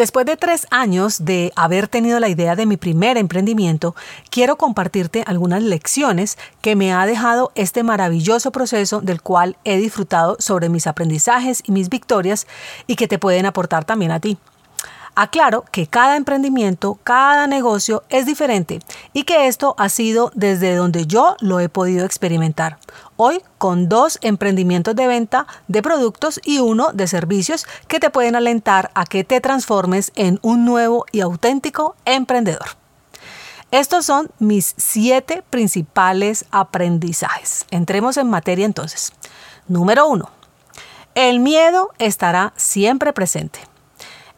[0.00, 3.94] Después de tres años de haber tenido la idea de mi primer emprendimiento,
[4.30, 10.36] quiero compartirte algunas lecciones que me ha dejado este maravilloso proceso del cual he disfrutado
[10.38, 12.46] sobre mis aprendizajes y mis victorias
[12.86, 14.38] y que te pueden aportar también a ti.
[15.16, 18.78] Aclaro que cada emprendimiento, cada negocio es diferente
[19.12, 22.78] y que esto ha sido desde donde yo lo he podido experimentar.
[23.22, 28.34] Hoy con dos emprendimientos de venta de productos y uno de servicios que te pueden
[28.34, 32.64] alentar a que te transformes en un nuevo y auténtico emprendedor.
[33.72, 37.66] Estos son mis siete principales aprendizajes.
[37.70, 39.12] Entremos en materia entonces.
[39.68, 40.30] Número uno.
[41.14, 43.60] El miedo estará siempre presente.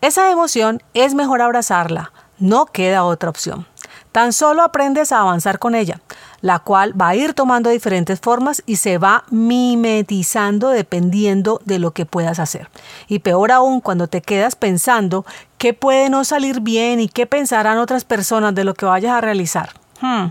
[0.00, 3.64] Esa emoción es mejor abrazarla, no queda otra opción.
[4.12, 6.00] Tan solo aprendes a avanzar con ella,
[6.42, 11.92] la cual va a ir tomando diferentes formas y se va mimetizando dependiendo de lo
[11.92, 12.68] que puedas hacer.
[13.08, 15.24] Y peor aún cuando te quedas pensando
[15.56, 19.20] qué puede no salir bien y qué pensarán otras personas de lo que vayas a
[19.20, 19.70] realizar.
[20.00, 20.27] Hmm.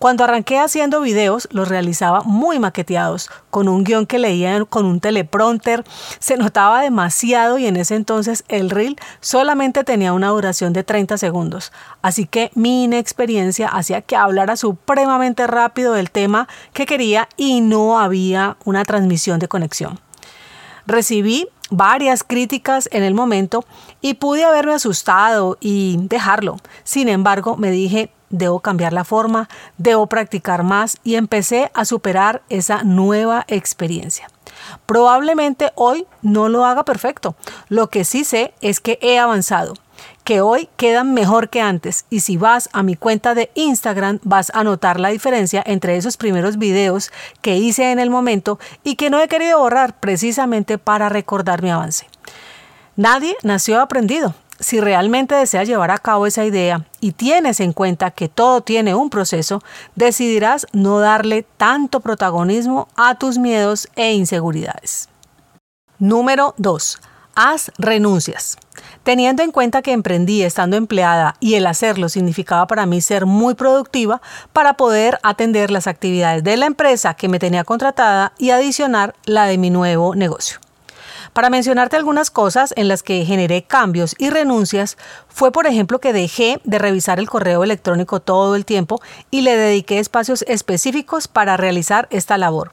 [0.00, 4.98] Cuando arranqué haciendo videos, los realizaba muy maqueteados, con un guion que leía con un
[4.98, 5.84] teleprompter.
[6.18, 11.18] Se notaba demasiado y en ese entonces el reel solamente tenía una duración de 30
[11.18, 11.70] segundos.
[12.00, 18.00] Así que mi inexperiencia hacía que hablara supremamente rápido del tema que quería y no
[18.00, 20.00] había una transmisión de conexión.
[20.86, 23.66] Recibí varias críticas en el momento
[24.00, 26.56] y pude haberme asustado y dejarlo.
[26.84, 32.42] Sin embargo, me dije, debo cambiar la forma, debo practicar más y empecé a superar
[32.48, 34.28] esa nueva experiencia.
[34.86, 37.34] Probablemente hoy no lo haga perfecto.
[37.68, 39.74] Lo que sí sé es que he avanzado,
[40.24, 44.50] que hoy quedan mejor que antes y si vas a mi cuenta de Instagram vas
[44.54, 47.10] a notar la diferencia entre esos primeros videos
[47.42, 51.70] que hice en el momento y que no he querido borrar precisamente para recordar mi
[51.70, 52.06] avance.
[52.96, 58.10] Nadie nació aprendido si realmente deseas llevar a cabo esa idea y tienes en cuenta
[58.10, 59.62] que todo tiene un proceso,
[59.96, 65.08] decidirás no darle tanto protagonismo a tus miedos e inseguridades.
[65.98, 66.98] Número 2.
[67.34, 68.58] Haz renuncias.
[69.02, 73.54] Teniendo en cuenta que emprendí estando empleada y el hacerlo significaba para mí ser muy
[73.54, 74.20] productiva
[74.52, 79.46] para poder atender las actividades de la empresa que me tenía contratada y adicionar la
[79.46, 80.58] de mi nuevo negocio.
[81.40, 86.12] Para mencionarte algunas cosas en las que generé cambios y renuncias, fue por ejemplo que
[86.12, 91.56] dejé de revisar el correo electrónico todo el tiempo y le dediqué espacios específicos para
[91.56, 92.72] realizar esta labor.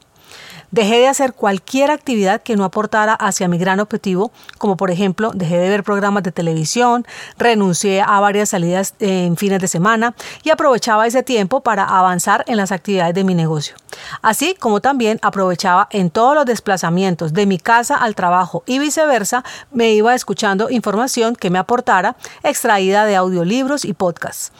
[0.70, 5.32] Dejé de hacer cualquier actividad que no aportara hacia mi gran objetivo, como por ejemplo
[5.34, 7.08] dejé de ver programas de televisión,
[7.38, 10.14] renuncié a varias salidas en fines de semana
[10.44, 13.76] y aprovechaba ese tiempo para avanzar en las actividades de mi negocio.
[14.22, 19.44] Así como también aprovechaba en todos los desplazamientos de mi casa al trabajo y viceversa,
[19.72, 24.52] me iba escuchando información que me aportara extraída de audiolibros y podcasts.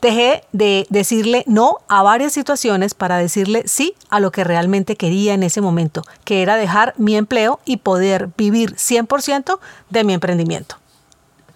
[0.00, 5.34] Dejé de decirle no a varias situaciones para decirle sí a lo que realmente quería
[5.34, 9.58] en ese momento, que era dejar mi empleo y poder vivir 100%
[9.90, 10.76] de mi emprendimiento.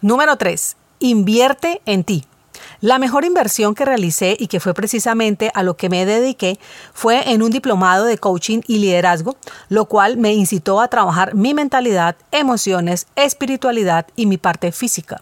[0.03, 0.77] Número 3.
[0.99, 2.25] Invierte en ti.
[2.81, 6.59] La mejor inversión que realicé y que fue precisamente a lo que me dediqué
[6.93, 9.37] fue en un diplomado de coaching y liderazgo,
[9.69, 15.19] lo cual me incitó a trabajar mi mentalidad, emociones, espiritualidad y mi parte física.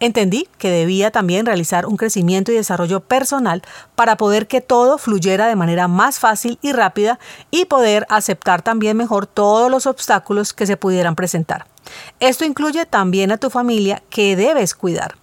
[0.00, 3.62] Entendí que debía también realizar un crecimiento y desarrollo personal
[3.94, 7.18] para poder que todo fluyera de manera más fácil y rápida
[7.50, 11.66] y poder aceptar también mejor todos los obstáculos que se pudieran presentar.
[12.20, 15.16] Esto incluye también a tu familia que debes cuidar.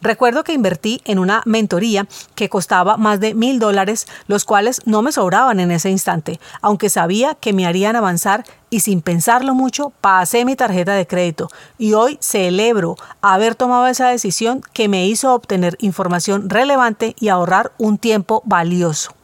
[0.00, 5.02] Recuerdo que invertí en una mentoría que costaba más de mil dólares, los cuales no
[5.02, 9.92] me sobraban en ese instante, aunque sabía que me harían avanzar y sin pensarlo mucho
[10.00, 11.48] pasé mi tarjeta de crédito.
[11.78, 17.72] Y hoy celebro haber tomado esa decisión que me hizo obtener información relevante y ahorrar
[17.78, 19.16] un tiempo valioso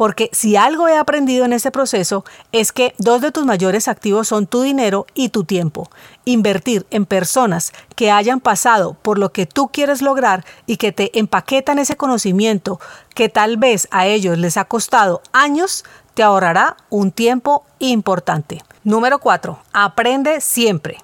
[0.00, 4.28] porque si algo he aprendido en este proceso es que dos de tus mayores activos
[4.28, 5.90] son tu dinero y tu tiempo.
[6.24, 11.18] Invertir en personas que hayan pasado por lo que tú quieres lograr y que te
[11.18, 12.80] empaquetan ese conocimiento
[13.14, 18.62] que tal vez a ellos les ha costado años, te ahorrará un tiempo importante.
[18.84, 19.58] Número 4.
[19.74, 20.96] Aprende siempre.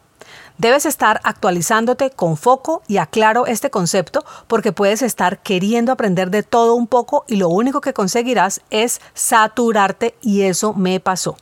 [0.59, 6.43] Debes estar actualizándote con foco y aclaro este concepto porque puedes estar queriendo aprender de
[6.43, 11.37] todo un poco y lo único que conseguirás es saturarte y eso me pasó.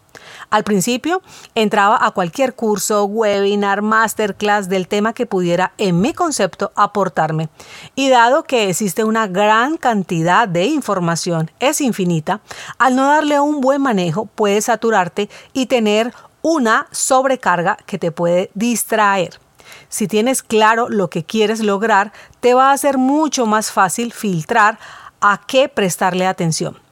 [0.50, 1.22] Al principio
[1.54, 7.48] entraba a cualquier curso, webinar, masterclass del tema que pudiera en mi concepto aportarme.
[7.94, 12.40] Y dado que existe una gran cantidad de información, es infinita,
[12.78, 16.12] al no darle un buen manejo puedes saturarte y tener
[16.44, 19.40] una sobrecarga que te puede distraer.
[19.88, 24.78] Si tienes claro lo que quieres lograr, te va a ser mucho más fácil filtrar
[25.22, 26.83] a qué prestarle atención.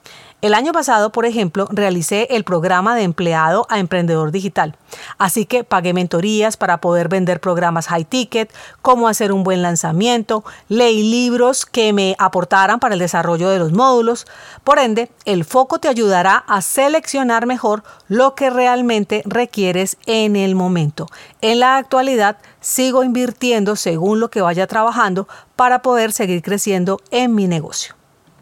[0.43, 4.75] El año pasado, por ejemplo, realicé el programa de empleado a emprendedor digital.
[5.17, 8.53] Así que pagué mentorías para poder vender programas high ticket,
[8.83, 13.71] cómo hacer un buen lanzamiento, leí libros que me aportaran para el desarrollo de los
[13.71, 14.27] módulos.
[14.65, 20.57] Por ende, el foco te ayudará a seleccionar mejor lo que realmente requieres en el
[20.57, 21.07] momento.
[21.41, 27.33] En la actualidad, sigo invirtiendo según lo que vaya trabajando para poder seguir creciendo en
[27.33, 27.95] mi negocio.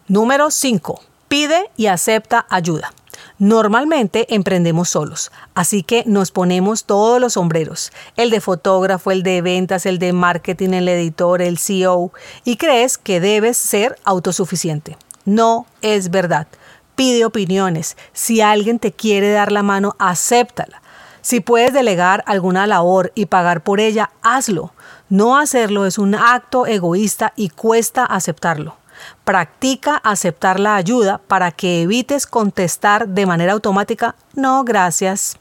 [0.08, 2.93] Número 5 Pide y acepta ayuda.
[3.38, 9.41] Normalmente emprendemos solos, así que nos ponemos todos los sombreros, el de fotógrafo, el de
[9.41, 12.12] ventas, el de marketing, el editor, el CEO,
[12.43, 14.97] y crees que debes ser autosuficiente.
[15.25, 16.49] No es verdad.
[16.97, 17.97] Pide opiniones.
[18.12, 20.83] Si alguien te quiere dar la mano, acéptala.
[21.21, 24.73] Si puedes delegar alguna labor y pagar por ella, hazlo.
[25.09, 28.80] No hacerlo es un acto egoísta y cuesta aceptarlo.
[29.25, 35.38] Practica aceptar la ayuda para que evites contestar de manera automática no gracias.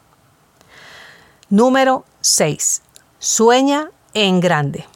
[1.48, 2.82] Número 6.
[3.18, 4.86] Sueña en grande.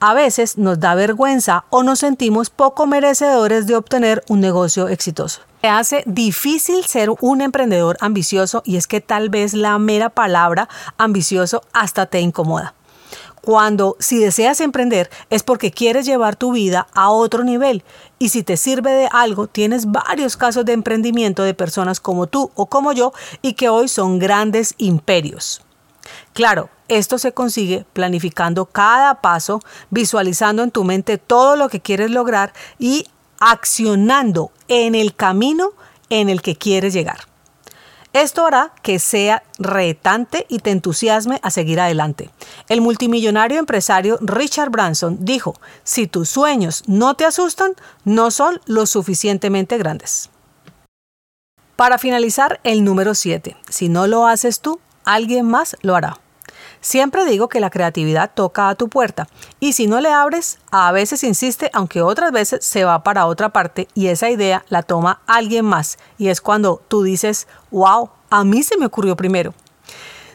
[0.00, 5.42] A veces nos da vergüenza o nos sentimos poco merecedores de obtener un negocio exitoso.
[5.60, 10.68] Se hace difícil ser un emprendedor ambicioso y es que tal vez la mera palabra
[10.98, 12.74] ambicioso hasta te incomoda
[13.42, 17.84] cuando si deseas emprender es porque quieres llevar tu vida a otro nivel
[18.18, 22.50] y si te sirve de algo, tienes varios casos de emprendimiento de personas como tú
[22.54, 23.12] o como yo
[23.42, 25.60] y que hoy son grandes imperios.
[26.32, 29.60] Claro, esto se consigue planificando cada paso,
[29.90, 33.06] visualizando en tu mente todo lo que quieres lograr y
[33.40, 35.70] accionando en el camino
[36.10, 37.31] en el que quieres llegar.
[38.12, 42.30] Esto hará que sea retante y te entusiasme a seguir adelante.
[42.68, 47.74] El multimillonario empresario Richard Branson dijo, si tus sueños no te asustan,
[48.04, 50.28] no son lo suficientemente grandes.
[51.76, 53.56] Para finalizar, el número 7.
[53.68, 56.21] Si no lo haces tú, alguien más lo hará.
[56.82, 59.28] Siempre digo que la creatividad toca a tu puerta
[59.60, 63.50] y si no le abres, a veces insiste, aunque otras veces se va para otra
[63.50, 68.42] parte y esa idea la toma alguien más y es cuando tú dices, wow, a
[68.42, 69.54] mí se me ocurrió primero.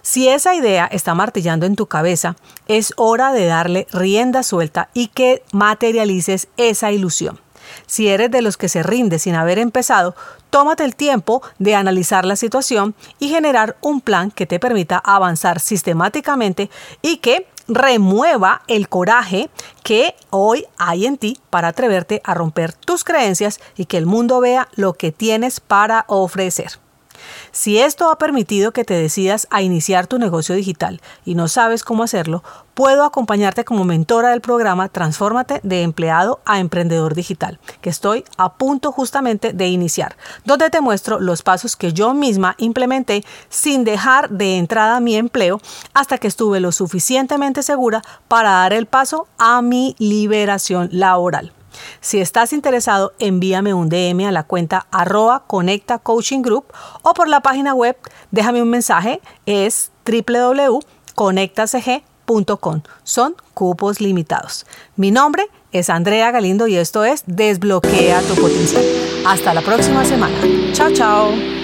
[0.02, 2.38] Si esa idea está martillando en tu cabeza,
[2.70, 7.42] es hora de darle rienda suelta y que materialices esa ilusión.
[7.86, 10.16] Si eres de los que se rinde sin haber empezado,
[10.50, 15.60] tómate el tiempo de analizar la situación y generar un plan que te permita avanzar
[15.60, 16.70] sistemáticamente
[17.02, 19.50] y que remueva el coraje
[19.84, 24.40] que hoy hay en ti para atreverte a romper tus creencias y que el mundo
[24.40, 26.80] vea lo que tienes para ofrecer.
[27.52, 31.84] Si esto ha permitido que te decidas a iniciar tu negocio digital y no sabes
[31.84, 32.44] cómo hacerlo,
[32.74, 38.54] puedo acompañarte como mentora del programa Transfórmate de empleado a emprendedor digital, que estoy a
[38.54, 40.16] punto justamente de iniciar,
[40.46, 45.60] donde te muestro los pasos que yo misma implementé sin dejar de entrada mi empleo
[45.96, 51.57] hasta que estuve lo suficientemente segura para dar el paso a mi liberación laboral.
[52.02, 56.66] Si estás interesado, envíame un DM a la cuenta arroba Coaching Group
[57.02, 57.98] o por la página web,
[58.32, 62.82] déjame un mensaje, es www.conectacg.com.
[63.04, 64.66] Son cupos limitados.
[64.96, 68.84] Mi nombre es Andrea Galindo y esto es Desbloquea tu potencial.
[69.26, 70.38] Hasta la próxima semana.
[70.74, 71.57] Chao, chao.